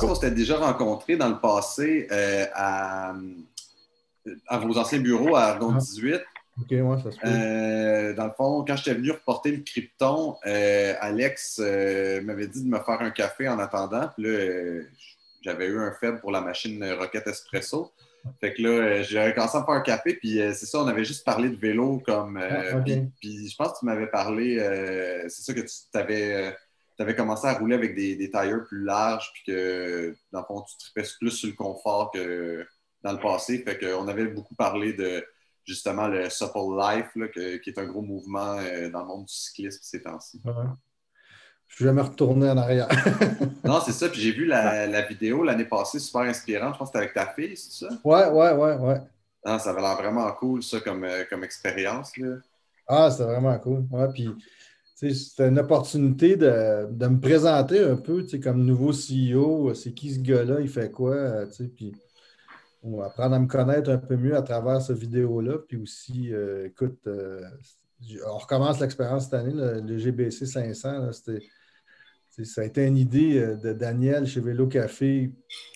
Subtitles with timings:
[0.00, 3.14] pense qu'on s'était déjà rencontrés dans le passé euh, à,
[4.46, 6.14] à, vos anciens bureaux à Argon 18.
[6.14, 6.20] Ah.
[6.58, 7.18] OK, ouais, ça se.
[7.26, 12.68] Euh, dans le fond, quand j'étais venu reporter le Krypton, euh, Alex m'avait dit de
[12.68, 14.08] me faire un café en attendant.
[14.16, 14.82] Puis là,
[15.42, 17.92] j'avais eu un faible pour la machine Rocket Espresso.
[18.40, 21.04] Fait que là, j'ai commencé à me faire un café, puis c'est ça, on avait
[21.04, 22.38] juste parlé de vélo comme.
[22.38, 24.58] Ah, puis, je pense que tu m'avais parlé,
[25.28, 26.56] c'est ça que tu t'avais
[26.96, 30.46] tu avais commencé à rouler avec des, des tires plus larges, puis que, dans le
[30.46, 32.66] fond, tu tripais plus sur le confort que
[33.02, 33.58] dans le passé.
[33.58, 35.24] Fait qu'on avait beaucoup parlé de,
[35.64, 39.34] justement, le Supple Life, là, qui est un gros mouvement euh, dans le monde du
[39.34, 40.40] cyclisme ces temps-ci.
[40.44, 42.88] Je ne suis jamais retourné en arrière.
[43.64, 44.08] non, c'est ça.
[44.08, 46.74] Puis j'ai vu la, la vidéo l'année passée, super inspirante.
[46.74, 47.88] Je pense que c'était avec ta fille, c'est ça?
[48.04, 49.00] Ouais, ouais, ouais, ouais.
[49.44, 52.16] Non, ça avait l'air vraiment cool, ça, comme, euh, comme expérience.
[52.16, 52.36] Là.
[52.88, 53.84] Ah, c'était vraiment cool.
[53.90, 54.28] Ouais, puis
[54.96, 59.74] c'était une opportunité de, me présenter un peu comme nouveau CEO.
[59.74, 60.60] C'est qui ce gars-là?
[60.60, 61.44] Il fait quoi?
[61.76, 61.92] Puis
[62.82, 65.58] on va apprendre à me connaître un peu mieux à travers cette vidéo-là.
[65.68, 67.42] Puis aussi, euh, écoute, euh,
[68.26, 71.10] on recommence l'expérience cette année, le, GBC 500.
[71.12, 75.30] ça a été une idée euh, de Daniel chez Vélo Café,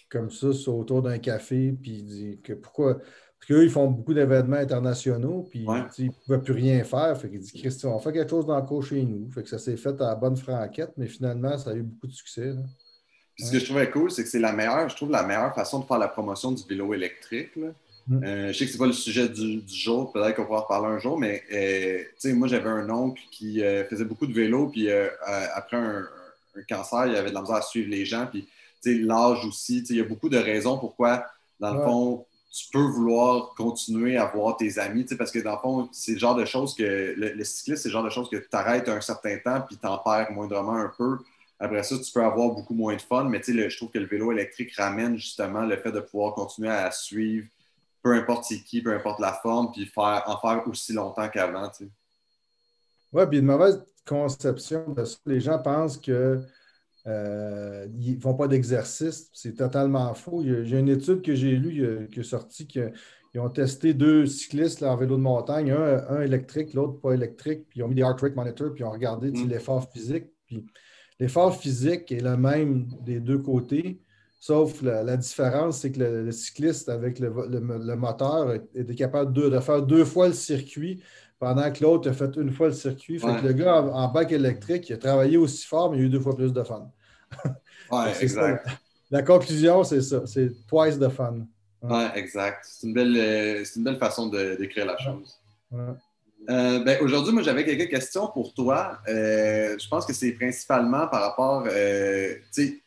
[0.08, 1.72] comme ça, autour d'un café.
[1.72, 2.98] Puis il dit que pourquoi
[3.40, 5.64] parce qu'eux, ils font beaucoup d'événements internationaux, puis
[5.98, 7.18] ils ne pouvaient plus rien faire.
[7.18, 9.30] Fait qu'il dit Christian, on fait quelque chose d'encore chez nous.
[9.32, 12.06] Fait que ça s'est fait à la bonne franquette, mais finalement, ça a eu beaucoup
[12.06, 12.52] de succès.
[13.38, 15.78] Ce que je trouvais cool, c'est que c'est la meilleure, je trouve la meilleure façon
[15.78, 17.56] de faire la promotion du vélo électrique.
[18.06, 18.24] Mm.
[18.24, 20.62] Euh, je sais que ce n'est pas le sujet du, jour, peut-être qu'on pourra en
[20.62, 24.68] reparler un jour, mais euh, moi j'avais un oncle qui euh, faisait beaucoup de vélo,
[24.68, 24.90] puis
[25.54, 26.06] après un,
[26.68, 28.46] cancer, il avait de la misère à suivre les gens, puis
[28.84, 31.24] l'âge aussi, il y a beaucoup de raisons pourquoi,
[31.58, 35.58] dans le fond, tu peux vouloir continuer à voir tes amis, parce que dans le
[35.58, 38.36] fond, c'est le genre de choses que le, cycliste, c'est le genre de choses que
[38.36, 41.18] tu arrêtes un certain temps puis tu en perds moindrement un peu.
[41.60, 44.32] Après ça, tu peux avoir beaucoup moins de fun, mais je trouve que le vélo
[44.32, 47.46] électrique ramène justement le fait de pouvoir continuer à suivre
[48.02, 51.70] peu importe qui, peu importe la forme, puis faire, en faire aussi longtemps qu'avant.
[53.12, 55.18] Oui, puis une mauvaise conception de ça.
[55.26, 56.42] Les gens pensent que
[57.06, 59.30] euh, ils ne font pas d'exercice.
[59.32, 60.42] C'est totalement faux.
[60.42, 62.92] J'ai une étude que j'ai lue qui est sortie qu'ils
[63.36, 67.82] ont testé deux cyclistes en vélo de montagne, un, électrique, l'autre pas électrique, puis ils
[67.82, 69.48] ont mis des heart rate monitors, puis ils ont regardé mm.
[69.48, 70.26] l'effort physique.
[70.46, 70.66] Puis
[71.18, 74.00] l'effort physique est le même des deux côtés,
[74.40, 77.30] sauf la, différence, c'est que le, cycliste avec le,
[77.96, 81.02] moteur était capable de, faire deux fois le circuit
[81.40, 83.18] pendant que l'autre a fait une fois le circuit.
[83.18, 86.04] Fait que le gars en, bac électrique, il a travaillé aussi fort, mais il a
[86.04, 86.88] eu deux fois plus de fun.
[87.90, 88.68] Oui, exact.
[89.10, 90.26] la conclusion, c'est ça.
[90.26, 91.46] C'est twice the fun.
[91.82, 92.66] Oui, exact.
[92.68, 95.40] C'est une, belle, euh, une belle façon de décrire la chose.
[95.72, 98.98] Euh, ben, Aujourd'hui, moi, j'avais quelques questions pour toi.
[99.08, 101.70] Euh, je pense que c'est principalement par rapport, tu
[102.50, 102.82] sais,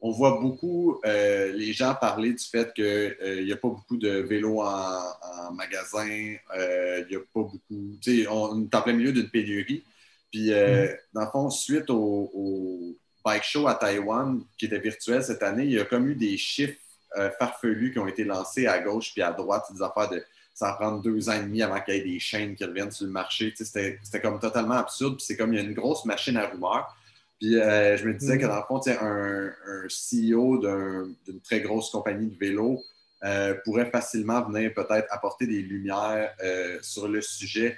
[0.00, 4.60] on voit beaucoup les gens parler du fait qu'il n'y a pas beaucoup de vélos
[4.62, 9.28] en, magasin, il n'y a pas beaucoup, tu sais, on est en plein milieu d'une
[9.28, 9.84] pénurie.
[10.30, 10.88] Puis, mm.
[11.12, 15.72] dans le fond, suite au bike show à Taïwan, qui était virtuel cette année, il
[15.72, 16.78] y a comme eu des chiffres
[17.16, 20.22] euh, farfelus qui ont été lancés à gauche puis à droite, des affaires de
[20.54, 22.90] ça va prendre deux ans et demi avant qu'il y ait des chaînes qui reviennent
[22.90, 23.54] sur le marché.
[23.56, 25.16] C'était comme totalement absurde.
[25.16, 26.94] Puis c'est comme il y a une grosse machine à rumeurs.
[27.40, 31.90] Puis euh, je me disais que dans le fond, un, un CEO d'une très grosse
[31.90, 32.82] compagnie de vélo
[33.24, 36.34] euh, pourrait facilement venir peut-être apporter des lumières
[36.82, 37.76] sur le sujet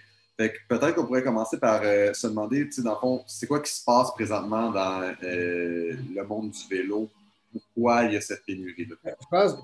[0.68, 3.84] peut-être qu'on pourrait commencer par euh, se demander, dans le fond, c'est quoi qui se
[3.84, 7.08] passe présentement dans euh, le monde du vélo?
[7.52, 8.96] Pourquoi il y a cette pénurie-là?
[9.04, 9.58] Je pense,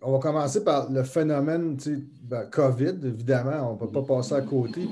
[0.00, 1.76] on va commencer par le phénomène
[2.22, 4.88] ben, COVID, évidemment, on ne peut pas passer à côté.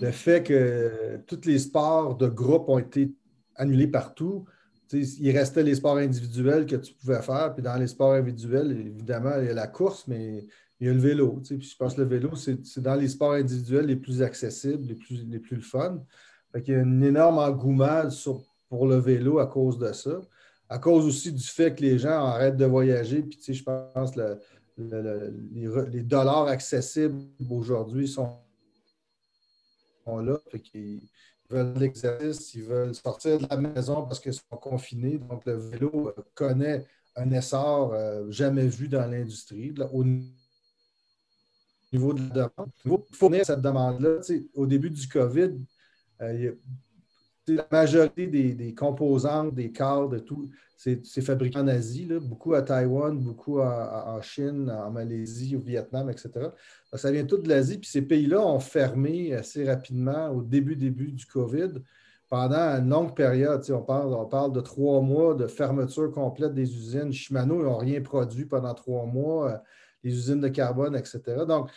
[0.00, 3.12] le fait que tous les sports de groupe ont été
[3.56, 4.44] annulés partout.
[4.92, 7.54] il restait les sports individuels que tu pouvais faire.
[7.54, 10.46] Puis dans les sports individuels, évidemment, il y a la course, mais
[10.80, 11.40] il y a le vélo.
[11.44, 14.94] Puis je pense que le vélo, c'est dans les sports individuels les plus accessibles, les
[14.94, 16.02] plus, les plus fun.
[16.54, 18.08] il y a un énorme engouement
[18.68, 20.20] pour le vélo à cause de ça.
[20.68, 23.22] À cause aussi du fait que les gens arrêtent de voyager.
[23.22, 24.38] Puis, je pense que
[24.76, 28.36] les, dollars accessibles aujourd'hui sont,
[30.06, 30.38] là.
[30.74, 31.00] ils
[31.50, 35.18] veulent l'exercice, ils veulent sortir de la maison parce qu'ils sont confinés.
[35.18, 39.72] Donc, le vélo connaît un essor euh, jamais vu dans l'industrie
[41.92, 42.70] niveau de la demande.
[42.84, 44.20] Pour fournir cette demande-là,
[44.54, 45.52] au début du COVID,
[46.22, 46.52] euh,
[47.48, 53.60] la majorité des, composantes, des cadres, tout, c'est fabriqué en Asie, beaucoup à Taïwan, beaucoup
[53.60, 56.30] en, Chine, en Malaisie, au Vietnam, etc.
[56.94, 57.78] ça vient tout de l'Asie.
[57.78, 61.74] Puis ces pays-là ont fermé assez rapidement au début, début du COVID
[62.28, 63.64] pendant une longue période.
[63.70, 67.12] On parle, on parle de trois mois de fermeture complète des usines.
[67.12, 69.56] Shimano, ils n'ont rien produit pendant trois mois, euh,
[70.02, 71.20] les usines de carbone, etc.
[71.46, 71.70] Donc,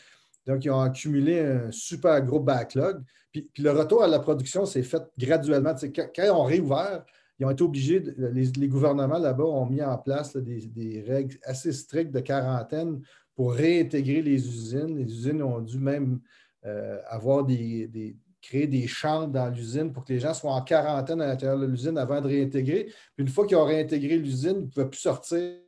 [0.46, 3.04] donc, ils ont accumulé un super gros backlog.
[3.32, 5.76] Puis, le retour à la production s'est fait graduellement.
[5.76, 7.04] Quand, ils ont réouvert,
[7.38, 12.12] ils ont été obligés, les, gouvernements là-bas ont mis en place des, règles assez strictes
[12.12, 13.02] de quarantaine
[13.36, 14.98] pour réintégrer les usines.
[14.98, 16.20] Les usines ont dû même
[16.66, 21.22] euh, avoir des, créer des chambres dans l'usine pour que les gens soient en quarantaine
[21.22, 22.86] à l'intérieur de l'usine avant de réintégrer.
[23.16, 25.60] Puis une fois qu'ils ont réintégré l'usine, ils ne pouvaient plus sortir.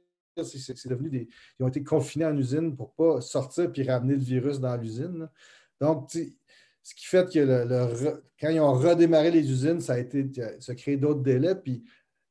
[0.44, 1.28] C'est devenu des.
[1.60, 4.75] Ils ont été confinés en usine pour ne pas sortir puis ramener le virus dans
[4.78, 5.30] l'usine.
[5.80, 10.30] Donc, ce qui fait que le, quand ils ont redémarré les usines, ça a été
[10.60, 11.56] ça a créé d'autres délais.
[11.56, 11.83] Puis,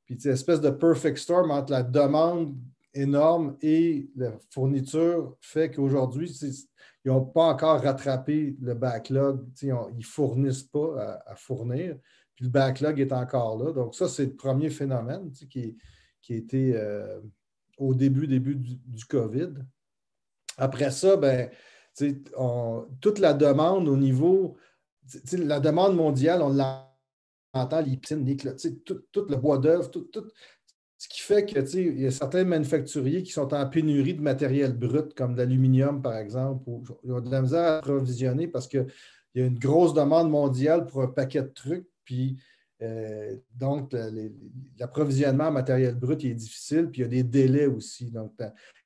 [0.07, 2.57] puis espèce de perfect storm entre la demande
[2.95, 6.31] énorme et la fourniture fait qu'aujourd'hui,
[7.05, 9.47] ils n'ont pas encore rattrapé le backlog.
[9.63, 11.97] ils ne fournissent pas à, fournir.
[12.35, 13.73] Puis le backlog est encore là.
[13.73, 15.77] Donc, ça, c'est le premier phénomène qui,
[16.21, 17.21] qui était euh,
[17.81, 19.55] au début, début du, COVID.
[20.57, 21.51] Après ça, ben,
[23.01, 24.57] toute la demande au niveau,
[25.33, 27.99] la demande mondiale, on l'entend, les
[28.85, 30.09] tout, tout, le bois d'œuvre, tout,
[30.99, 35.15] ce qui fait qu'il y a certains manufacturiers qui sont en pénurie de matériel brut,
[35.15, 38.87] comme l'aluminium, par exemple, où ils ont de la misère à approvisionner parce qu'il
[39.35, 41.89] y a une grosse demande mondiale pour un paquet de trucs.
[42.05, 42.37] Puis,
[42.83, 43.95] euh, donc,
[44.79, 48.11] l'approvisionnement en matériel brut est difficile, puis il y a des délais aussi.
[48.11, 48.33] Donc,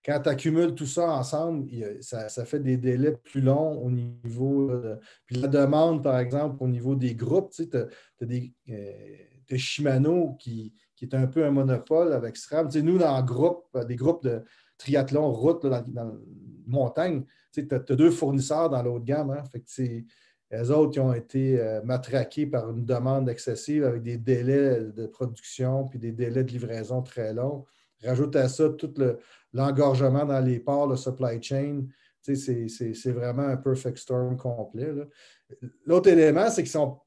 [0.04, 1.68] quand tu accumules tout ça ensemble,
[2.00, 4.68] ça, fait des délais plus longs au niveau.
[4.68, 8.52] De, puis la demande, par exemple, au niveau des groupes, tu sais, as, des.
[8.68, 12.68] Euh, Shimano qui, qui est un peu un monopole avec SRAM.
[12.82, 14.42] nous, dans groupe, euh, des groupes de
[14.78, 16.18] triathlon route dans, dans,
[16.66, 19.30] montagne, tu as, deux fournisseurs dans l'autre gamme.
[19.30, 19.44] Hein.
[19.52, 20.04] Fait que,
[20.56, 25.06] les autres qui ont été euh, matraqués par une demande excessive avec des délais de
[25.06, 27.64] production puis des délais de livraison très longs.
[28.02, 28.92] Rajoute à ça tout
[29.52, 31.84] l'engorgement dans les ports, le supply chain.
[32.20, 34.92] C'est vraiment un perfect storm complet.
[35.86, 36.98] L'autre élément, c'est qu'ils sont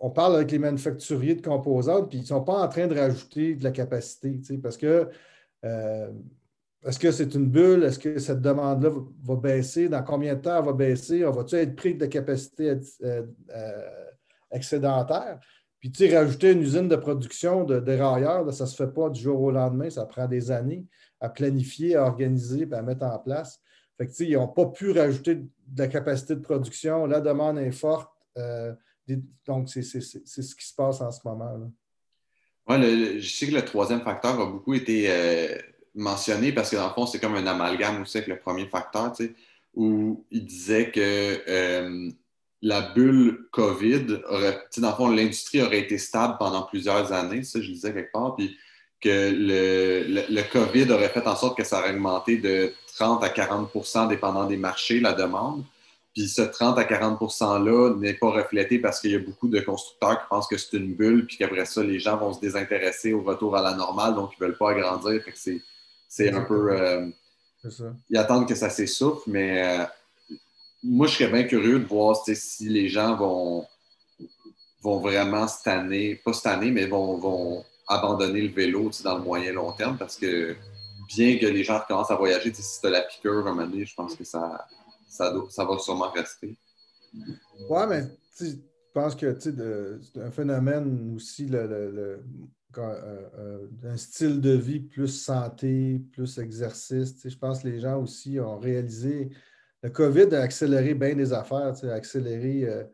[0.00, 2.94] on parle avec les manufacturiers de composantes, puis ils ne sont pas en train de
[2.94, 5.08] rajouter de la capacité, parce que
[5.64, 6.10] euh,
[6.86, 7.84] est-ce que c'est une bulle?
[7.84, 8.90] Est-ce que cette demande-là
[9.22, 9.88] va, baisser?
[9.88, 11.24] Dans combien de temps elle va baisser?
[11.26, 12.70] On va-tu être pris de capacité
[13.02, 13.22] euh,
[13.54, 14.06] euh,
[14.50, 15.38] excédentaire?
[15.78, 19.10] Puis, tu sais, rajouter une usine de production de dérailleurs, ça ne se fait pas
[19.10, 19.90] du jour au lendemain.
[19.90, 20.86] Ça prend des années
[21.20, 23.60] à planifier, à organiser, et à mettre en place.
[23.98, 25.48] Fait que, ils n'ont pas pu rajouter de
[25.78, 27.04] la capacité de production.
[27.06, 28.10] La demande est forte.
[29.46, 31.70] Donc, c'est ce qui se passe en ce moment.
[32.68, 35.56] Oui, je sais que le troisième facteur a beaucoup été euh,
[35.94, 39.12] mentionné parce que dans le fond, c'est comme un amalgame aussi avec le premier facteur,
[39.74, 41.00] où il disait que
[41.48, 42.10] euh,
[42.62, 47.60] la bulle COVID aurait, dans le fond, l'industrie aurait été stable pendant plusieurs années, ça,
[47.60, 48.56] je le disais quelque part, puis
[49.00, 53.28] que le, le, COVID aurait fait en sorte que ça aurait augmenté de 30 à
[53.28, 55.64] 40% dépendant des marchés, la demande.
[56.14, 59.60] Puis ce 30 à 40 %-là n'est pas reflété parce qu'il y a beaucoup de
[59.60, 63.14] constructeurs qui pensent que c'est une bulle, puis qu'après ça, les gens vont se désintéresser
[63.14, 65.22] au retour à la normale, donc ils ne veulent pas agrandir.
[65.22, 65.62] Fait que c'est
[66.18, 66.72] un peu.
[66.72, 67.08] Euh,
[67.68, 67.94] ça.
[68.08, 69.84] Ils attendent que ça s'essouffle, mais euh,
[70.82, 73.66] moi, je serais bien curieux de voir si les gens vont,
[74.82, 79.24] vont vraiment cette année, pas cette année, mais vont, vont abandonner le vélo dans le
[79.24, 80.56] moyen long terme parce que
[81.08, 83.66] bien que les gens commencent à voyager, si tu as la piqûre à un moment
[83.66, 84.66] donné, je pense que ça
[85.10, 86.56] ça, ça va sûrement rester.
[87.68, 88.04] Oui, mais
[88.40, 88.54] je
[88.94, 92.22] pense que c'est un phénomène aussi, le, le,
[92.78, 97.16] euh, un style de vie plus santé, plus exercice.
[97.26, 99.30] Je pense que les gens aussi ont réalisé.
[99.82, 102.64] Le COVID a accéléré bien des affaires, a accéléré.
[102.68, 102.84] Euh,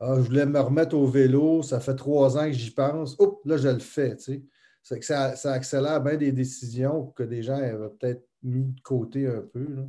[0.00, 3.16] ah, je voulais me remettre au vélo, ça fait trois ans que j'y pense.
[3.18, 4.16] Oups, là, je le fais.
[4.16, 9.26] Que ça, ça, accélère bien des décisions que des gens avaient peut-être mis de côté
[9.26, 9.66] un peu.
[9.74, 9.88] Là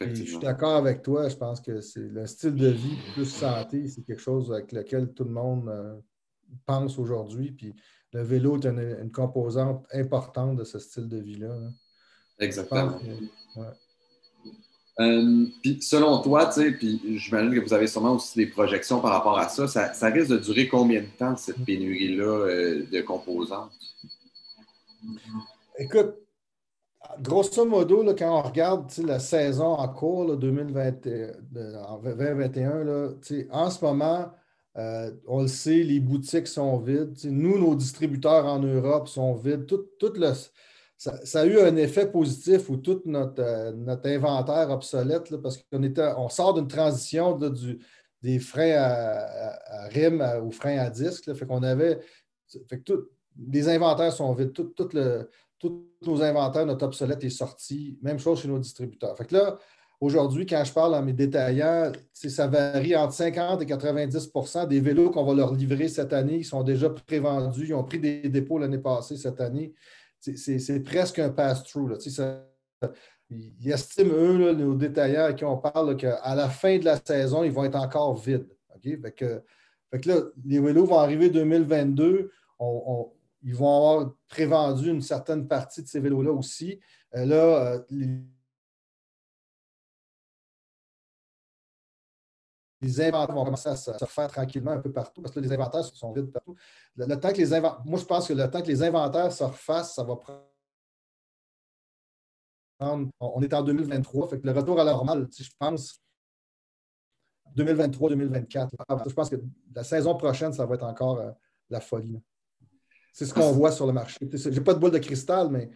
[0.00, 1.28] je suis d'accord avec toi.
[1.28, 5.12] Je pense que c'est le style de vie plus santé, c'est quelque chose avec lequel
[5.12, 5.96] tout le monde euh,
[6.66, 7.52] pense aujourd'hui.
[7.52, 7.74] Puis
[8.12, 11.52] le vélo est une, composante importante de ce style de vie-là.
[11.52, 11.72] Hein.
[12.38, 12.98] Exactement.
[15.00, 19.38] Euh, puis selon toi, puis j'imagine que vous avez sûrement aussi des projections par rapport
[19.38, 23.70] à ça, ça, risque de durer combien de temps cette pénurie-là euh, de composantes?
[25.78, 26.16] Écoute,
[27.20, 33.14] grosso modo, quand on regarde la saison en cours 2021,
[33.50, 34.32] en ce moment,
[34.78, 37.16] euh, on le sait, les boutiques sont vides.
[37.24, 39.66] nous, nos distributeurs en Europe sont vides.
[40.00, 40.32] Le,
[40.96, 45.82] ça, a eu un effet positif où tout notre, euh, notre inventaire obsolète, parce qu'on
[46.16, 47.80] on sort d'une transition du,
[48.22, 51.34] des freins à, rime ou freins à disque.
[51.34, 51.98] fait qu'on avait.
[52.68, 53.10] Fait que
[53.50, 54.52] les inventaires sont vides.
[54.92, 57.98] Le, tous nos inventaires, notre obsolète est sorti.
[58.00, 59.16] Même chose chez nos distributeurs.
[59.16, 59.58] Fait que là,
[60.00, 65.10] aujourd'hui, quand je parle à mes détaillants, ça varie entre 50 et 90% des vélos
[65.10, 66.36] qu'on va leur livrer cette année.
[66.38, 67.66] Ils sont déjà prévendus.
[67.66, 69.72] Ils ont pris des dépôts l'année passée, cette année.
[70.20, 71.98] C'est presque un pass-through.
[73.30, 77.44] Ils estiment, eux, nos détaillants à qui on parle, qu'à la fin de la saison,
[77.44, 78.48] ils vont être encore vides.
[79.16, 79.42] Que,
[80.04, 82.30] là, les vélos vont arriver 2022.
[83.42, 86.78] ils vont avoir prévendu une certaine partie de ces vélos-là aussi.
[87.14, 87.78] Euh, là, euh,
[92.80, 95.84] les, inventaires vont commencer à se, faire tranquillement un peu partout parce que les inventaires
[95.84, 96.54] sont vides partout.
[96.96, 99.94] Le, temps que les Moi, je pense que le temps que les inventaires se refassent,
[99.94, 100.44] ça va prendre
[102.80, 106.00] on est en 2023, fait que le retour à la normale, je pense
[107.56, 108.68] 2023-2024.
[109.08, 109.36] Je pense que
[109.74, 111.30] la saison prochaine, ça va être encore euh,
[111.70, 112.20] la folie.
[113.12, 114.16] C'est ce qu'on voit sur le marché.
[114.20, 115.70] Je n'ai pas de boule de cristal, mais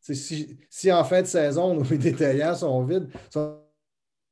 [0.00, 3.60] si, si, en fin de saison, nos détaillants sont vides, sont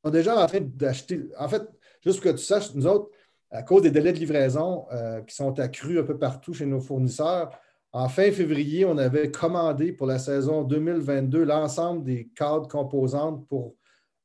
[0.07, 1.29] déjà en train d'acheter.
[1.39, 1.69] En fait,
[2.05, 3.11] juste pour que tu saches, nous autres,
[3.51, 6.81] à cause des délais de livraison euh, qui sont accrus un peu partout chez nos
[6.81, 7.51] fournisseurs,
[7.95, 13.77] en fin février, on avait commandé pour la saison 2022 l'ensemble des cadres composantes pour,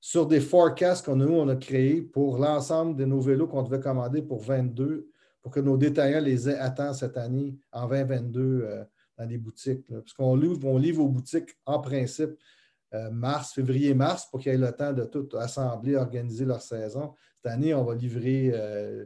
[0.02, 3.80] sur des forecasts qu'on a, on a créés pour l'ensemble de nos vélos qu'on devait
[3.80, 5.08] commander pour 22,
[5.44, 8.84] pour que nos détaillants les aient atteints cette année en 2022 euh,
[9.20, 9.86] dans les boutiques.
[9.88, 12.32] Parce qu'on livre, on livre aux boutiques en principe
[12.96, 17.14] euh, mars, février-mars pour qu'ils aient le temps de tout assembler, organiser leur saison.
[17.42, 19.06] Cette année, on va livrer euh,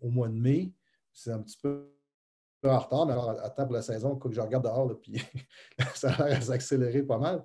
[0.00, 0.72] au mois de mai.
[1.12, 1.88] C'est un petit peu
[2.64, 5.22] en retard, mais alors, attends pour la saison, que je regarde dehors, puis
[5.94, 7.44] ça a l'air à s'accélérer pas mal.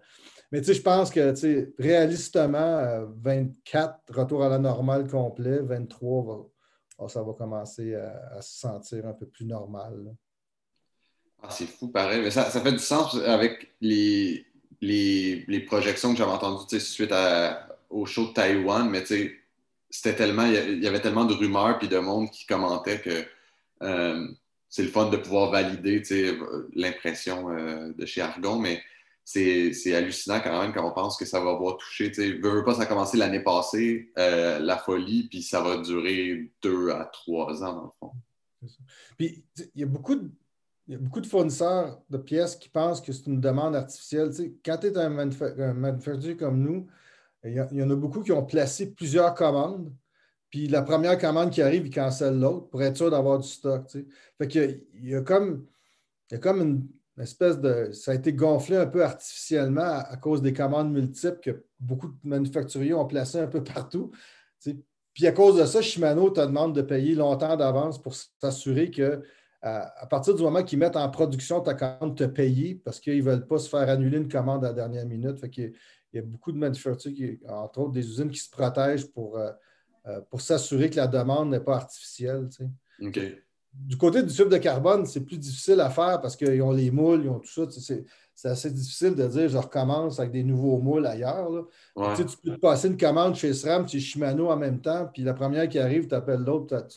[0.52, 6.50] Mais tu sais, je pense que réalistement, 24, euh, retour à la normale complet, 23,
[7.08, 10.16] ça va commencer à, se sentir un peu plus normal.
[11.42, 12.22] Ah, c'est fou, pareil.
[12.22, 14.46] Mais ça, fait du sens avec les,
[14.82, 17.14] les, projections que j'avais entendues suite
[17.90, 19.04] au show de Taïwan, mais
[19.90, 23.26] c'était tellement, il y avait tellement de rumeurs et de monde qui commentait que
[23.82, 24.28] euh,
[24.70, 26.04] c'est le fun de pouvoir valider
[26.74, 28.82] l'impression euh, de chez Argon, mais
[29.24, 32.10] c'est hallucinant quand même quand on pense que ça va avoir touché.
[32.10, 36.90] Veux, pas, ça a commencé l'année passée, euh, la folie, puis ça va durer deux
[36.90, 38.12] à trois ans dans le fond.
[39.18, 39.44] Puis
[39.76, 40.32] il y a beaucoup de.
[40.98, 44.32] beaucoup de fournisseurs de pièces qui pensent que c'est une demande artificielle.
[44.66, 46.88] quand tu es un, manufacturier comme nous,
[47.44, 49.94] il y, en a beaucoup qui ont placé plusieurs commandes
[50.50, 53.88] puis la première commande qui arrive, il cancelle l'autre pour être sûr d'avoir du stock.
[54.38, 55.66] Fait qu'il y a, comme,
[56.30, 56.88] il y a comme une,
[57.22, 57.92] espèce de.
[57.92, 62.16] Ça a été gonflé un peu artificiellement à, cause des commandes multiples que beaucoup de
[62.24, 64.12] manufacturiers ont placées un peu partout.
[65.14, 69.22] Puis à cause de ça, Shimano te demande de payer longtemps d'avance pour s'assurer que
[69.62, 73.24] à, partir du moment qu'ils mettent en production ta commande, te payer parce qu'ils ne
[73.30, 75.38] veulent pas se faire annuler une commande à la dernière minute.
[75.38, 75.74] Fait
[76.14, 79.38] il, y a, beaucoup de manufacturiers, entre autres des usines qui se protègent pour.
[79.38, 79.52] Euh,
[80.08, 82.48] euh, pour s'assurer que la demande n'est pas artificielle.
[83.74, 86.90] Du côté du fibre de carbone, c'est plus difficile à faire parce qu'ils ont les
[86.90, 88.06] moules, ils ont tout ça.
[88.34, 91.68] C'est assez difficile de dire je recommence avec des nouveaux moules ailleurs.
[92.16, 95.34] Tu peux te passer une commande chez SRAM, chez Shimano en même temps, puis la
[95.34, 96.88] première qui arrive, tu appelles l'autre.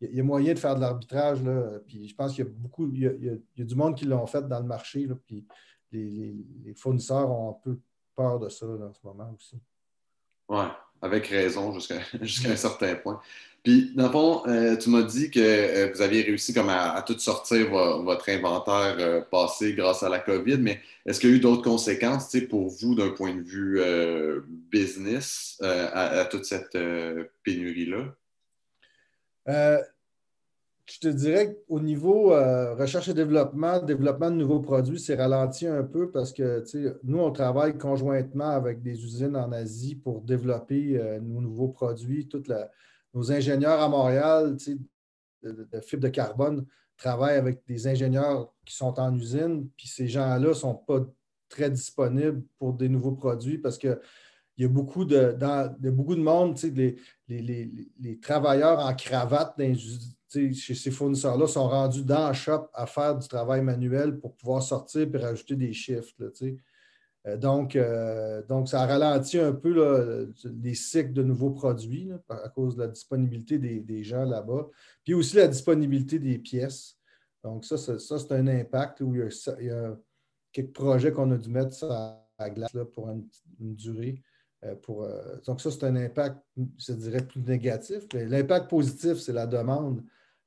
[0.00, 1.40] Il y, a moyen de faire de l'arbitrage.
[1.86, 3.00] Puis je pense qu'il y a beaucoup, il
[3.56, 5.08] y a, du monde qui l'ont fait dans le marché.
[5.26, 5.44] puis
[5.92, 7.78] les, fournisseurs ont un peu
[8.14, 9.56] peur de ça en ce moment aussi.
[10.48, 10.68] Ouais
[11.02, 11.76] avec raison
[12.22, 13.20] jusqu'à un certain point.
[13.62, 17.00] Puis, dans le fond, euh, tu m'as dit que euh, vous aviez réussi comme à,
[17.06, 21.36] tout sortir votre inventaire euh, passé grâce à la COVID, mais est-ce qu'il y a
[21.36, 23.80] eu d'autres conséquences pour vous d'un point de vue
[24.70, 26.76] business à, toute cette
[27.44, 28.14] pénurie-là?
[30.92, 35.66] Je te dirais qu'au niveau euh, recherche et développement, développement de nouveaux produits, c'est ralenti
[35.66, 36.62] un peu parce que
[37.02, 42.28] nous, on travaille conjointement avec des usines en Asie pour développer euh, nos nouveaux produits.
[42.28, 42.52] Toutes
[43.14, 44.56] nos ingénieurs à Montréal
[45.42, 46.66] de, de, fibre de carbone
[46.98, 51.00] travaillent avec des ingénieurs qui sont en usine, puis ces gens-là ne sont pas
[51.48, 53.98] très disponibles pour des nouveaux produits parce que
[54.58, 55.34] il y a beaucoup de,
[55.90, 56.96] beaucoup de monde, les,
[57.26, 59.74] les, travailleurs en cravate dans
[60.54, 64.62] chez ces fournisseurs-là sont rendus dans le shop à faire du travail manuel pour pouvoir
[64.62, 66.16] sortir et rajouter des shifts.
[67.26, 72.76] Euh, donc, euh, donc, ça ralentit un peu les cycles de nouveaux produits à cause
[72.76, 74.68] de la disponibilité des, gens là-bas.
[75.04, 76.96] Puis aussi la disponibilité des pièces.
[77.44, 79.96] Donc, ça, c'est un impact où il y, a,
[80.52, 83.26] quelques projets qu'on a dû mettre à la glace pour une,
[83.60, 84.20] durée.
[84.82, 85.08] pour,
[85.46, 86.38] donc, ça, c'est un impact,
[86.78, 88.04] je dirais, plus négatif.
[88.12, 90.02] L'impact positif, c'est la demande,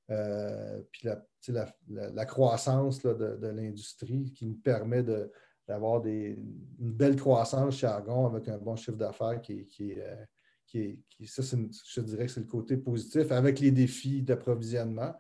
[0.08, 1.08] puis
[1.48, 5.04] la, croissance de, l'industrie qui nous permet
[5.68, 6.36] d'avoir une
[6.78, 9.94] belle croissance chez Argon avec un bon chiffre d'affaires qui, qui,
[10.68, 15.14] qui, ça, je dirais que c'est le côté positif avec les défis d'approvisionnement.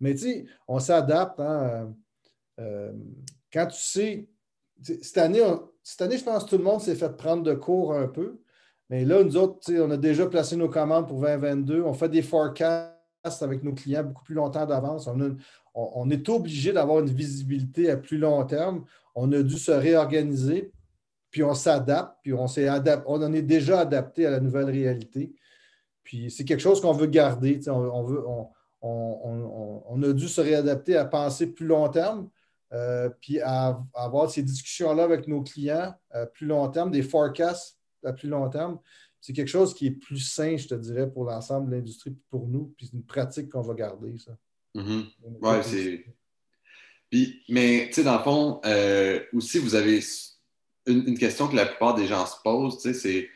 [0.00, 1.40] Mais tu sais, on s'adapte.
[1.40, 1.94] Hein,
[2.60, 2.92] euh,
[3.52, 4.28] quand tu sais,
[4.82, 5.42] cette année,
[5.82, 8.40] cette année, je pense que tout le monde s'est fait prendre de cours un peu.
[8.90, 11.82] Mais là, nous autres, on a déjà placé nos commandes pour 2022.
[11.82, 15.08] On fait des forecasts avec nos clients beaucoup plus longtemps d'avance.
[15.74, 18.84] On, est obligé d'avoir une visibilité à plus long terme.
[19.14, 20.72] On a dû se réorganiser,
[21.30, 22.68] puis on s'adapte, puis on s'est
[23.06, 25.34] on en est déjà adapté à la nouvelle réalité.
[26.02, 27.60] Puis c'est quelque chose qu'on veut garder.
[27.68, 28.50] On,
[30.02, 32.28] a dû se réadapter à penser plus long terme,
[32.72, 37.78] euh, puis à, avoir ces discussions-là avec nos clients à plus long terme, des forecasts
[38.04, 38.78] à plus long terme.
[39.28, 42.48] C'est quelque chose qui est plus sain, je te dirais, pour l'ensemble de l'industrie, pour
[42.48, 44.32] nous, puis c'est une pratique qu'on va garder, ça.
[44.74, 45.04] Mm-hmm.
[45.42, 46.04] Oui, c'est.
[47.10, 50.00] Puis, mais, tu sais, dans le fond, euh, aussi, vous avez
[50.86, 53.28] une, question que la plupart des gens se posent, tu sais, c'est.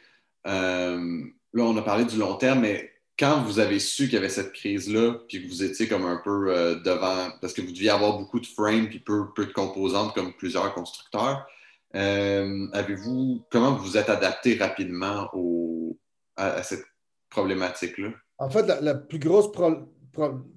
[0.46, 4.16] Euh, là, on a parlé du long terme, mais quand vous avez su qu'il y
[4.16, 7.72] avait cette crise-là, puis que vous étiez comme un peu euh, devant, parce que vous
[7.72, 11.46] deviez avoir beaucoup de frames puis peu, peu de composantes comme plusieurs constructeurs,
[11.94, 15.98] euh, avez-vous, comment vous êtes adapté rapidement au,
[16.36, 16.84] à, cette
[17.30, 18.12] problématique-là?
[18.38, 19.50] En fait, la, plus grosse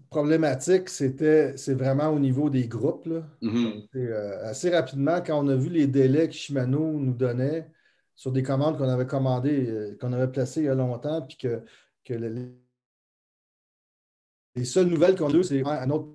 [0.10, 3.08] problématique, c'était, c'est vraiment au niveau des groupes.
[3.42, 3.88] Mm-hmm.
[3.96, 7.70] Euh, assez rapidement, quand on a vu les délais que Shimano nous donnait
[8.16, 11.62] sur des commandes qu'on avait commandées, qu'on avait placées il y a longtemps, puis que
[12.06, 12.14] que
[14.56, 16.08] les seules nouvelles qu'on a eues, c'est un autre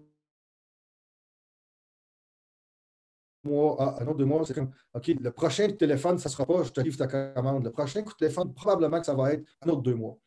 [3.45, 6.47] mois, ah, un autre deux mois, c'est comme OK, le prochain téléphone, ça ne sera
[6.47, 7.65] pas je te livre ta commande.
[7.65, 10.19] Le prochain coup de téléphone, probablement que ça va être un autre deux mois.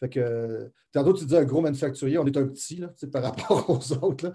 [0.00, 3.70] Fait que tantôt, tu dis un gros manufacturier, on est un petit là, par rapport
[3.70, 4.26] aux autres.
[4.26, 4.32] Là.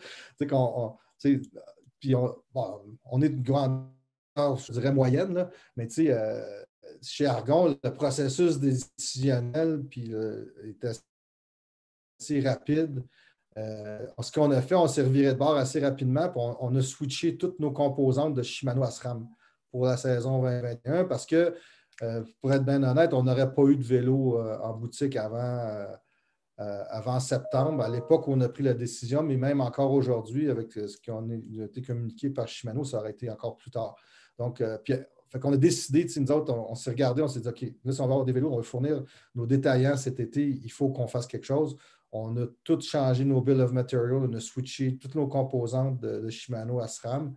[2.00, 3.90] Puis on, on, est une grande,
[4.38, 6.64] je dirais moyenne, là, mais euh,
[7.02, 10.14] chez Argon, le processus décisionnel puis,
[10.64, 13.04] est assez rapide.
[13.58, 16.82] Euh, ce qu'on a fait, on s'est reviré de bord assez rapidement, puis on, a
[16.82, 19.28] switché toutes nos composantes de Shimano SRAM
[19.72, 21.56] pour la saison 2021 parce que,
[22.04, 25.88] euh, pour être bien honnête, on n'aurait pas eu de vélo euh, en boutique avant,
[26.58, 30.98] avant septembre, à l'époque on a pris la décision, mais même encore aujourd'hui, avec ce
[30.98, 31.22] qui a
[31.64, 33.96] été communiqué par Shimano, ça aurait été encore plus tard.
[34.40, 34.94] Donc, puis
[35.30, 38.00] fait qu'on a décidé, nous autres, on, s'est regardé, on s'est dit, OK, là, si
[38.00, 39.04] on va avoir des vélos, on va fournir
[39.36, 41.76] nos détaillants cet été, il faut qu'on fasse quelque chose.
[42.20, 46.30] On a tout changé nos bill of material, on a switché toutes nos composantes de,
[46.30, 47.36] Shimano à SRAM.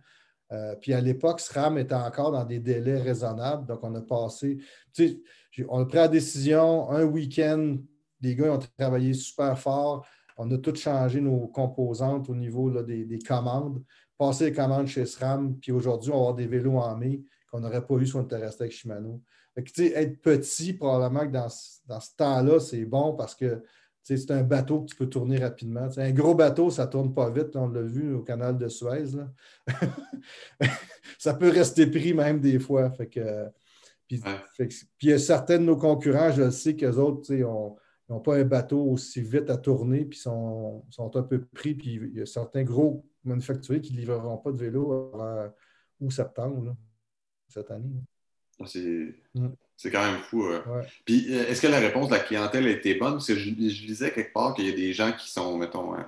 [0.51, 3.67] Euh, puis à l'époque, SRAM était encore dans des délais raisonnables.
[3.67, 4.57] Donc, on a passé,
[4.93, 7.77] tu sais, on a pris la décision un week-end,
[8.21, 10.05] les gars ont travaillé super fort.
[10.37, 13.83] On a tout changé nos composantes au niveau des, des, commandes,
[14.17, 17.59] passé les commandes chez SRAM, puis aujourd'hui, on va avoir des vélos en mai qu'on
[17.59, 19.21] n'aurait pas eu si on était resté avec Shimano.
[19.55, 23.61] être petit, probablement que dans, ce temps-là, c'est bon parce que
[24.03, 25.87] c'est un bateau que tu peux tourner rapidement.
[25.95, 27.55] un gros bateau, ça ne tourne pas vite.
[27.55, 29.11] on l'a vu au canal de Suez.
[31.19, 32.89] ça peut rester pris même des fois.
[32.91, 33.49] Fait que,
[34.07, 34.21] puis,
[35.03, 38.81] il y a certains de nos concurrents, je sais qu'eux autres, n'ont pas un bateau
[38.83, 41.75] aussi vite à tourner, puis sont, sont un peu pris.
[41.75, 45.53] Puis il y a certains gros manufacturiers qui ne livreront pas de vélo avant
[46.01, 46.75] août septembre
[47.47, 48.03] cette année.
[48.59, 48.65] Ah,
[49.35, 49.55] mm.
[49.81, 50.47] C'est quand même fou.
[51.05, 53.13] Puis, euh, est-ce que la réponse de la clientèle était bonne?
[53.13, 55.95] Parce que je, je disais quelque part qu'il y a des gens qui sont, mettons,
[55.95, 56.05] hein,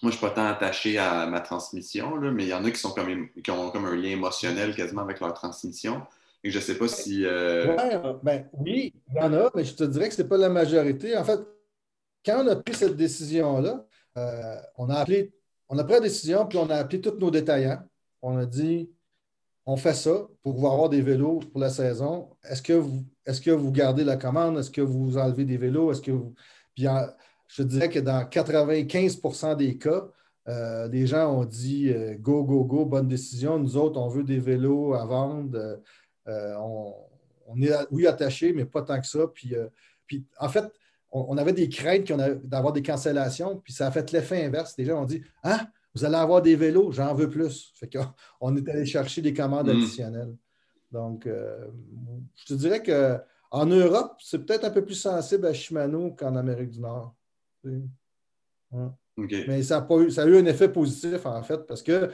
[0.00, 2.64] moi, je ne suis pas tant attaché à ma transmission, là, mais il y en
[2.64, 6.00] a qui, sont comme, qui ont comme un lien émotionnel quasiment avec leur transmission.
[6.42, 7.26] Et je ne sais pas si.
[7.26, 10.28] Euh, euh, ben, oui, il y en a, mais je te dirais que ce n'est
[10.28, 11.14] pas la majorité.
[11.14, 11.40] En fait,
[12.24, 13.84] quand on a pris cette décision-là,
[14.78, 15.30] on a appelé,
[15.68, 17.82] on a pris la décision, puis on a appelé tous nos détaillants.
[18.22, 18.88] On a dit
[19.66, 22.30] on fait ça pour pouvoir avoir des vélos pour la saison.
[22.42, 24.58] Est-ce que vous, gardez la commande?
[24.58, 25.92] Est-ce que vous enlevez des vélos?
[25.92, 26.12] Est-ce que.
[26.74, 26.86] Puis
[27.48, 30.06] je dirais que dans 95% des cas,
[30.48, 33.58] euh, les gens ont dit euh, go, go, go, bonne décision.
[33.58, 35.80] Nous autres, on veut des vélos à vendre.
[36.28, 36.54] Euh,
[37.46, 39.26] on, est, oui, attaché, mais pas tant que ça.
[39.32, 39.54] Puis,
[40.06, 40.64] puis en fait,
[41.12, 42.12] on, avait des craintes
[42.44, 44.74] d'avoir des cancellations, puis ça a fait l'effet inverse.
[44.76, 47.72] Les gens ont dit Ah, vous allez avoir des vélos, j'en veux plus.
[47.74, 47.90] Fait
[48.40, 49.70] on est allé chercher des commandes mm.
[49.70, 50.36] additionnelles.
[50.90, 51.66] Donc, euh,
[52.36, 56.70] je te dirais qu'en Europe, c'est peut-être un peu plus sensible à Shimano qu'en Amérique
[56.70, 57.14] du Nord.
[59.16, 62.10] Mais ça a, eu, ça a eu un effet positif, en fait, parce que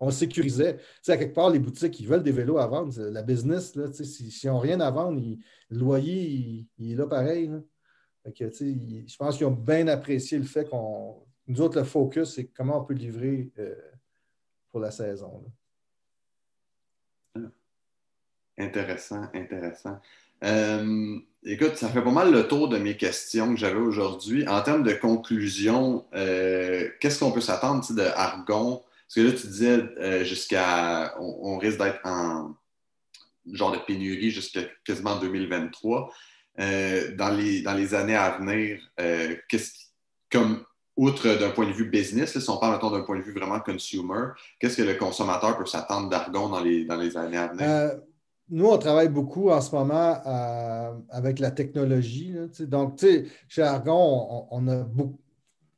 [0.00, 0.78] on sécurisait.
[1.08, 3.00] à quelque part, les boutiques, ils veulent des vélos à vendre.
[3.00, 5.20] La business, s'ils n'ont rien à vendre,
[5.70, 7.50] le loyer, il, est là pareil.
[8.24, 11.24] je pense qu'ils ont bien apprécié le fait qu'on.
[11.52, 13.74] Nous autres, le focus, c'est comment on peut livrer euh,
[14.70, 15.44] pour la saison.
[18.56, 20.00] Intéressant, intéressant.
[20.44, 24.48] Euh, écoute, ça fait pas mal le tour de mes questions que j'avais aujourd'hui.
[24.48, 28.82] En termes de conclusion, euh, qu'est-ce qu'on peut s'attendre de Argon?
[29.06, 31.14] Parce que là, tu disais jusqu'à.
[31.20, 32.56] On, risque d'être en
[33.52, 36.14] genre de pénurie jusqu'à quasiment 2023.
[36.56, 38.90] dans, les, dans les années à venir,
[39.50, 39.82] qu'est-ce
[40.30, 40.64] comme
[40.96, 44.28] outre d'un point de vue business, si on parle d'un point de vue vraiment consumer,
[44.58, 47.98] qu'est-ce que le consommateur peut s'attendre d'Argon dans les, dans les années à venir?
[48.52, 52.34] nous, on travaille beaucoup en ce moment euh, avec la technologie.
[52.60, 53.02] donc,
[53.48, 55.18] chez Argon, on, a beaucoup.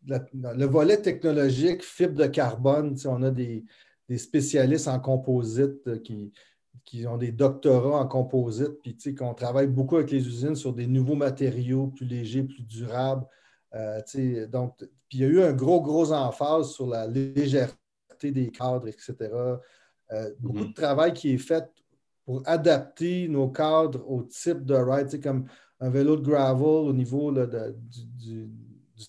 [0.06, 3.64] le volet technologique, fibre de carbone, on a des,
[4.16, 6.32] spécialistes en composite euh, qui,
[6.84, 10.88] qui, ont des doctorats en composite, puis qu'on travaille beaucoup avec les usines sur des
[10.88, 13.26] nouveaux matériaux plus légers, plus durables.
[13.74, 14.00] Euh,
[14.48, 18.88] donc, puis il y a eu un gros, gros emphase sur la légèreté des cadres,
[18.88, 19.14] etc.
[20.40, 20.68] beaucoup mm-hmm.
[20.68, 21.70] de travail qui est fait
[22.24, 25.44] pour adapter nos cadres au type de ride, comme
[25.78, 28.50] un vélo de gravel au niveau du,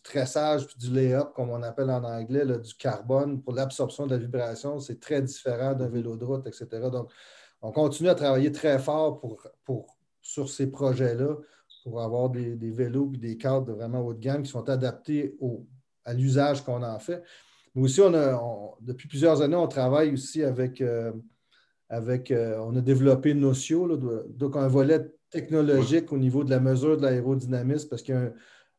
[0.03, 4.79] tressage du lay-up, comme on appelle en anglais, du carbone pour l'absorption de la vibration,
[4.79, 6.67] c'est très différent d'un vélo de route, etc.
[6.91, 7.09] Donc,
[7.63, 11.35] on continue à travailler très fort pour, sur ces projets-là
[11.83, 15.35] pour avoir des, vélos et des cadres vraiment haut de gamme qui sont adaptés
[16.05, 17.23] à l'usage qu'on en fait.
[17.73, 18.01] Mais aussi,
[18.81, 21.11] depuis plusieurs années, on travaille aussi avec euh,
[21.89, 26.97] avec, euh, on a développé Nocio, donc un volet technologique au niveau de la mesure
[26.97, 28.21] de l'aérodynamisme parce qu'il y, a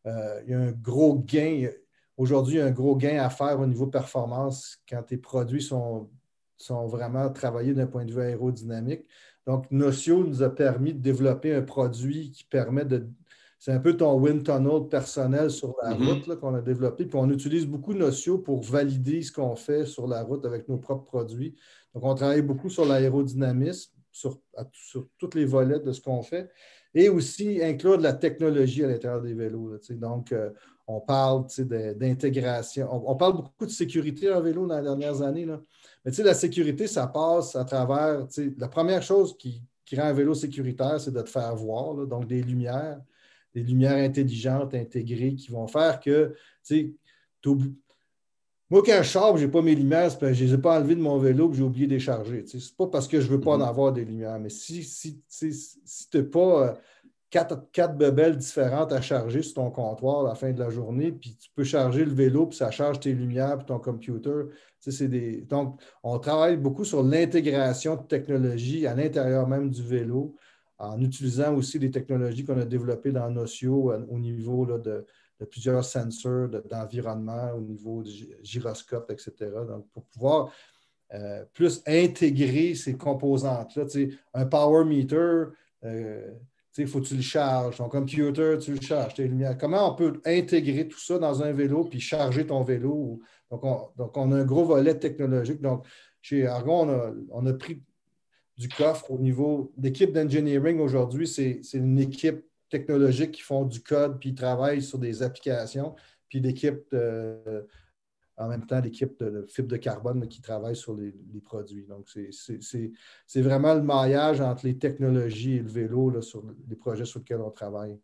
[0.09, 1.69] un euh, gros gain.
[2.17, 5.63] Aujourd'hui, il y a un gros gain à faire au niveau performance quand tes produits
[5.63, 6.09] sont,
[6.57, 9.05] sont vraiment travaillés d'un point de vue aérodynamique.
[9.47, 13.09] Donc, Nocio nous a permis de développer un produit qui permet de.
[13.59, 16.25] C'est un peu ton wind tunnel personnel sur la mm-hmm.
[16.25, 17.07] route qu'on a développé.
[17.07, 20.79] Puis on utilise beaucoup Nocio pour valider ce qu'on fait sur la route avec nos
[20.79, 21.55] propres produits.
[21.95, 24.39] Donc, on travaille beaucoup sur l'aérodynamisme, sur,
[24.73, 26.51] sur tous les volets de ce qu'on fait,
[26.95, 29.79] et aussi inclure de la technologie à l'intérieur des vélos.
[29.91, 30.51] donc, euh,
[30.87, 31.47] on parle
[31.97, 32.89] d'intégration.
[32.93, 35.45] On, parle beaucoup de sécurité en vélo dans les dernières années.
[35.45, 35.61] Là.
[36.05, 38.27] Mais la sécurité, ça passe à travers.
[38.57, 39.63] La première chose qui,
[39.97, 42.07] rend un vélo sécuritaire, c'est de te faire voir.
[42.07, 43.01] donc, des lumières,
[43.57, 46.95] des lumières intelligentes, intégrées, qui vont faire que tu
[48.69, 50.97] moi, quand je sors, je n'ai pas mes lumières, je ne les ai pas enlevées
[50.97, 52.45] de mon vélo que j'ai oublié de les charger.
[52.47, 53.65] Ce n'est pas parce que je ne veux pas en mhm.
[53.65, 56.73] avoir des lumières, mais si, si, si, tu n'as pas euh,
[57.31, 61.13] quatre, quatre bebelles différentes à charger sur ton comptoir à la fin de la journée,
[61.13, 64.47] puis tu peux charger le vélo, puis ça charge tes lumières, puis ton computer.
[64.85, 65.43] Des...
[65.43, 70.35] Donc, on travaille beaucoup sur l'intégration de technologies à l'intérieur même du vélo,
[70.79, 75.07] en utilisant aussi les technologies qu'on a développées dans Nocio au niveau de
[75.41, 79.33] de plusieurs sensors d'environnement au niveau du gyroscope, etc.
[79.69, 80.53] Donc, pour pouvoir
[81.15, 83.85] euh, plus intégrer ces composantes-là.
[84.35, 85.45] Un power meter,
[85.85, 86.33] euh,
[86.79, 87.77] il faut que tu le charges.
[87.77, 89.15] Ton computer, tu le charges.
[89.59, 93.21] Comment on peut intégrer tout ça dans un vélo puis charger ton vélo?
[93.51, 95.61] Donc, on, a un gros volet technologique.
[95.61, 95.87] Donc,
[96.21, 97.83] chez Argon, on a pris
[98.57, 101.29] du coffre au niveau d'équipe d'engineering aujourd'hui.
[101.29, 105.95] C'est une équipe technologiques qui font du code, puis ils travaillent sur des applications,
[106.29, 106.95] puis l'équipe,
[108.37, 111.13] en même temps, l'équipe de, fibre de carbone qui travaille sur les,
[111.45, 111.85] produits.
[111.85, 117.21] Donc, c'est vraiment le maillage entre les technologies et le vélo sur les projets sur
[117.21, 117.99] lesquels on travaille.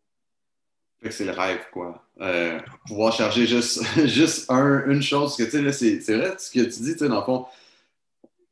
[1.09, 2.01] C'est le rêve, quoi.
[2.21, 5.35] Euh, pouvoir charger juste, juste une chose.
[5.35, 7.45] que, tu sais, c'est vrai ce que tu dis, dans le fond,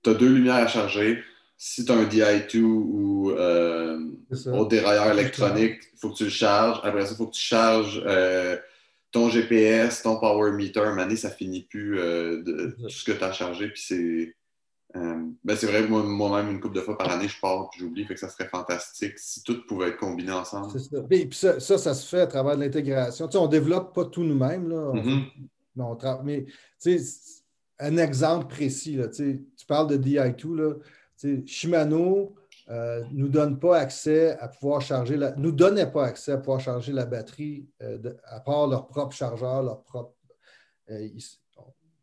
[0.03, 1.23] tu as deux lumières à charger,
[1.63, 4.03] si tu as un DI2 ou euh,
[4.51, 6.79] au dérailleur électronique, il faut que tu le charges.
[6.83, 8.57] Après ça, il faut que tu charges euh,
[9.11, 10.79] ton GPS, ton power meter.
[10.79, 13.69] Un ça finit plus euh, de tout ce que tu as chargé.
[13.69, 14.35] Puis c'est.
[14.95, 18.05] Ben c'est vrai, moi-même, une couple de fois par année, je pars et j'oublie.
[18.05, 20.79] Fait que ça serait fantastique si tout pouvait être combiné ensemble.
[20.79, 20.97] Ça.
[21.11, 23.27] Et puis ça, ça, se fait à travers l'intégration.
[23.27, 24.67] Tu sais, on ne développe pas tout nous-mêmes.
[24.67, 24.93] Là.
[24.95, 26.23] Mm-hmm.
[26.23, 26.45] Mais
[26.81, 27.43] tu sais,
[27.77, 30.55] un exemple précis, là, tu parles de DI2.
[30.55, 30.73] Là.
[31.45, 32.35] Shimano
[32.67, 36.37] ne euh, nous donne pas accès à pouvoir charger la, nous donnait pas accès à
[36.37, 40.15] pouvoir charger la batterie euh, à part leur propre chargeur, leur propre.
[40.89, 41.07] Euh,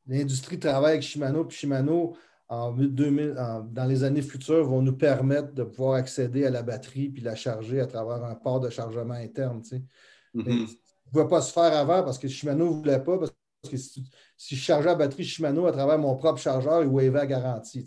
[0.06, 2.16] l'industrie travaille avec Shimano, puis Shimano,
[2.48, 3.34] en 2000,
[3.70, 7.34] dans les années futures, vont nous permettre de pouvoir accéder à la batterie puis la
[7.34, 9.60] charger à travers un port de chargement interne.
[9.60, 10.66] Mm-hmm.
[10.66, 13.32] Ça ne pouvait pas se faire avant parce que Shimano ne voulait pas, parce
[13.70, 17.26] que si, je chargeais la batterie Shimano à travers mon propre chargeur, il waivait la
[17.26, 17.84] garantie.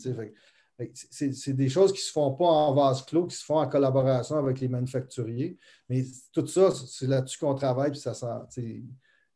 [0.93, 3.67] C'est des choses qui ne se font pas en vase clos, qui se font en
[3.67, 5.57] collaboration avec les manufacturiers.
[5.89, 7.91] Mais tout ça, c'est là-dessus qu'on travaille.
[7.91, 8.13] Puis ça,
[8.57, 8.85] il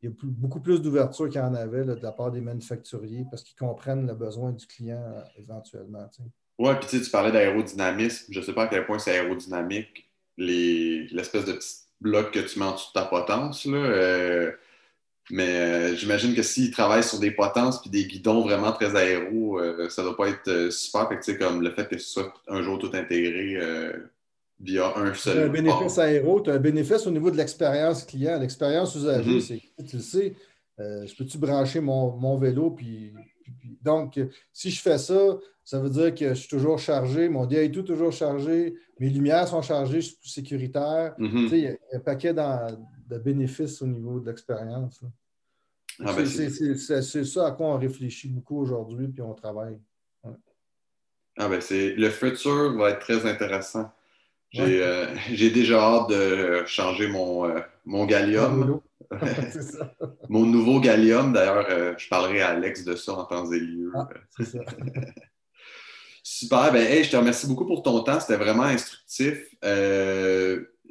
[0.03, 3.43] y a beaucoup plus d'ouverture qu'il y en avait de la part des manufacturiers parce
[3.43, 6.10] qu'ils comprennent le besoin du client euh, éventuellement.
[6.58, 8.31] Oui, puis tu parlais d'aérodynamisme.
[8.31, 12.60] Je ne sais pas à quel point c'est aérodynamique, l'espèce de petit bloc que tu
[12.60, 13.65] mets en dessous de ta potence.
[13.65, 14.51] Là, euh,
[15.31, 19.59] mais euh, j'imagine que s'ils travaillent sur des potences puis des guidons vraiment très aéros,
[19.59, 21.09] euh, ça ne doit pas être euh, super.
[21.09, 23.57] Fait comme le fait que ce soit un jour tout intégré
[24.59, 25.33] via un seul.
[25.33, 28.39] Tu as un bénéfice aéro, tu as un bénéfice au niveau de l'expérience client.
[28.39, 29.59] L'expérience usager, mm-hmm.
[29.77, 30.35] c'est tu le sais,
[30.77, 33.11] je peux-tu brancher mon, vélo puis,
[33.81, 34.19] donc,
[34.51, 37.71] si je fais ça, ça veut dire que je suis toujours chargé, mon DI est
[37.71, 41.15] tout toujours chargé, mes lumières sont chargées, je suis plus sécuritaire.
[41.17, 41.49] Mm-hmm.
[41.51, 42.77] Il y, a un paquet dans,
[43.08, 45.01] de bénéfices au niveau de l'expérience.
[46.03, 49.79] Ah, ben, c'est ça à quoi on réfléchit beaucoup aujourd'hui, puis on travaille.
[51.38, 53.91] Ah ben le futur va être très intéressant.
[54.51, 55.05] J'ai euh,
[55.53, 58.79] déjà hâte de changer mon, euh, mon gallium.
[60.29, 63.91] mon nouveau gallium, d'ailleurs, euh, je parlerai à Alex de ça en temps et lieu.
[63.95, 64.07] Ah,
[66.23, 68.19] Super, ben, je te remercie beaucoup pour ton temps.
[68.19, 69.39] C'était vraiment instructif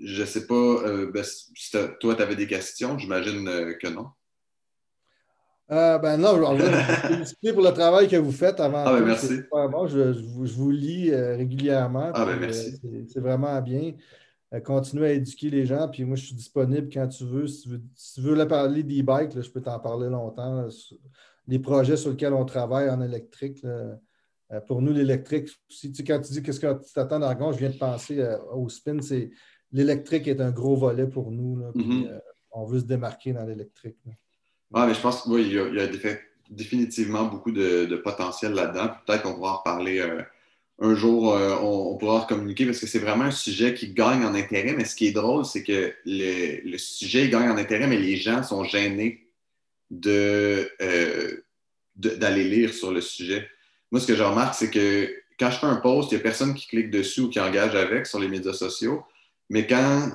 [0.03, 2.99] je ne sais pas euh, ben, si toi, tu avais des questions.
[2.99, 4.09] J'imagine euh, que non.
[5.71, 8.85] Euh, ben non, je vous remercie pour le travail que vous faites avant.
[8.87, 9.29] Ah, ben merci.
[9.29, 12.11] Je, vous, lis régulièrement.
[12.13, 12.79] Ah, ben merci.
[13.09, 13.93] c'est vraiment bien.
[14.61, 15.89] Continuer à éduquer les gens.
[15.89, 17.47] Puis moi, je suis disponible quand tu veux.
[17.47, 17.69] Si
[18.15, 20.67] tu veux, parler d'e-bike, je peux t'en parler longtemps.
[21.47, 23.65] les projets sur lesquels on travaille en électrique.
[24.67, 27.71] pour nous, l'électrique, si tu, quand tu dis qu'est-ce que tu t'attends d'argon, je viens
[27.71, 29.31] de penser au spin, c'est
[29.75, 31.59] l'électrique est un gros volet pour nous.
[31.75, 32.09] Mm-hmm.
[32.09, 32.19] Euh,
[32.53, 33.99] on veut se démarquer dans l'électrique.
[34.07, 35.87] Oui, mais je pense qu'il y, a,
[36.49, 38.91] définitivement beaucoup de, potentiel là-dedans.
[39.05, 40.23] Peut-être qu'on pourra en reparler euh,
[40.81, 44.35] un jour, euh, on, pourra communiquer parce que c'est vraiment un sujet qui gagne en
[44.35, 44.75] intérêt.
[44.75, 48.43] Mais ce qui est drôle, c'est que le, sujet gagne en intérêt, mais les gens
[48.43, 49.29] sont gênés
[49.91, 50.69] de,
[51.95, 53.49] d'aller lire sur le sujet.
[53.93, 56.25] Moi, ce que je remarque, c'est que quand je fais un post, il n'y a
[56.25, 59.05] personne qui clique dessus ou qui engage avec sur les médias sociaux
[59.51, 60.11] mais quand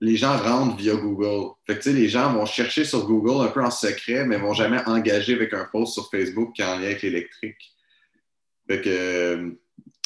[0.00, 3.70] les gens rentrent via Google, fait les gens vont chercher sur Google un peu en
[3.70, 6.86] secret, mais ne vont jamais engager avec un post sur Facebook qui est en lien
[6.86, 7.74] avec l'électrique.
[8.66, 9.56] Fait que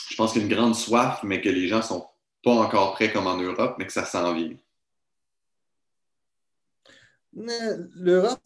[0.08, 2.06] je pense qu'il y a une grande soif, mais que les gens ne sont
[2.42, 4.56] pas encore prêts comme en Europe, mais que ça s'en vient.
[7.32, 8.40] L'Europe,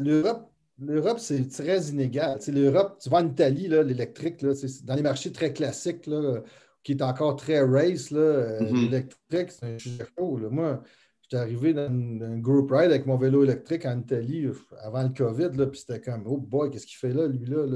[0.00, 2.38] l'Europe, l'Europe, c'est très inégal.
[2.48, 4.44] L'Europe, tu vas en Italie, l'électrique,
[4.84, 6.42] dans les marchés très classiques, là,
[6.82, 8.86] qui est encore très race, là, euh, mm-hmm.
[8.86, 10.38] électrique, c'est un sujet chaud.
[10.50, 10.82] Moi,
[11.30, 15.10] j'étais arrivé dans un group ride avec mon vélo électrique en Italie euh, avant le
[15.10, 17.66] COVID, là, puis c'était comme, oh boy, qu'est-ce qu'il fait là, lui, là?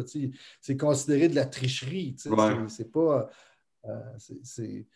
[0.60, 2.16] c'est considéré de la tricherie.
[2.18, 3.30] C'est pas.
[3.86, 4.86] Euh, c'est,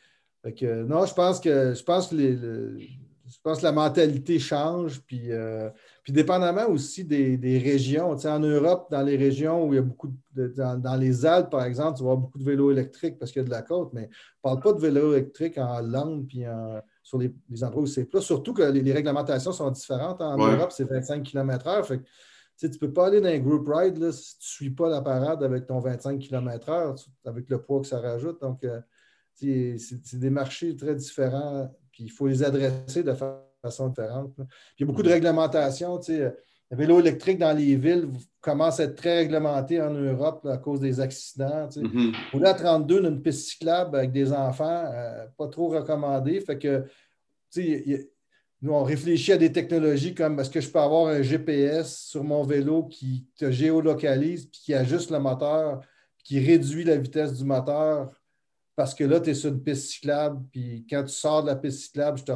[0.57, 5.03] que, non, je pense que je pense que les, je pense que la mentalité change,
[5.03, 5.68] puis, euh,
[6.03, 8.14] puis dépendamment aussi des, régions.
[8.16, 10.49] Tu sais, en Europe, dans les régions où il y a beaucoup de.
[10.49, 13.44] Dans, les Alpes, par exemple, tu vas avoir beaucoup de vélos électriques parce qu'il y
[13.44, 14.09] a de la côte, mais
[14.42, 16.44] on ne parle pas de vélos électriques en Hollande puis
[17.09, 17.33] sur les,
[17.64, 18.21] endroits où c'est plat.
[18.21, 20.21] Surtout que les, réglementations sont différentes.
[20.21, 22.01] En Europe, c'est 25 km/h.
[22.59, 25.01] tu ne peux pas aller dans un group ride si tu ne suis pas la
[25.01, 28.40] parade avec ton 25 km/h, avec le poids que ça rajoute.
[28.40, 28.81] Donc, euh,
[29.35, 33.12] c'est des marchés très différents il faut les adresser de
[33.62, 34.35] façon différente.
[34.38, 36.01] il y a beaucoup de réglementations.
[36.70, 38.09] Le vélo électrique dans les villes
[38.40, 41.68] commence à être très réglementé en Europe à cause des accidents.
[41.76, 42.57] Mm -hmm.
[42.57, 46.40] 32, une piste cyclable avec des enfants, euh, pas trop recommandé.
[46.40, 46.85] Fait que,
[48.61, 52.24] nous, on réfléchit à des technologies comme est-ce que je peux avoir un GPS sur
[52.24, 55.81] mon vélo qui te géolocalise puis qui ajuste le moteur,
[56.24, 58.11] qui réduit la vitesse du moteur?
[58.74, 61.57] Parce que là, tu es sur une piste cyclable, puis quand tu sors de la
[61.57, 62.33] piste cyclable, je te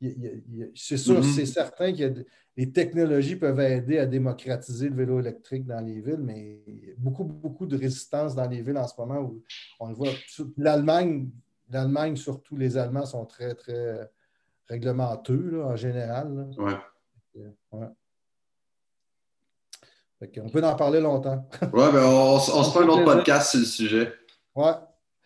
[0.00, 1.34] c'est sûr, mm-hmm.
[1.34, 2.24] c'est certain que
[2.56, 6.90] les technologies peuvent aider à démocratiser le vélo électrique dans les villes, mais il y
[6.90, 9.42] a beaucoup, beaucoup de résistance dans les villes en ce moment où
[9.80, 10.10] on le voit.
[10.56, 11.30] L'Allemagne,
[11.70, 14.10] l'Allemagne, surtout les Allemands, sont très, très
[14.68, 16.48] réglementeux en général.
[16.58, 16.72] Oui.
[17.72, 17.88] Ouais.
[20.38, 21.48] on peut en parler longtemps.
[21.62, 24.12] Oui, ben on, on se fait un autre podcast sur le sujet.
[24.54, 24.70] Oui.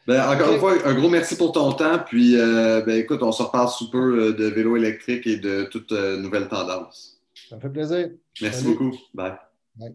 [0.06, 1.98] Ben, encore une fois, un gros merci pour ton temps.
[2.04, 5.64] Puis, euh, ben, écoute, on se reparle sous peu euh, de vélo électrique et de
[5.64, 7.20] toutes euh, nouvelles tendances.
[7.48, 8.10] Ça me fait plaisir.
[8.40, 8.92] Merci beaucoup.
[9.14, 9.34] Bye.
[9.76, 9.94] Bye.